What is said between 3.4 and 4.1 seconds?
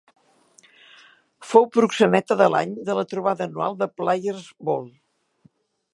anual de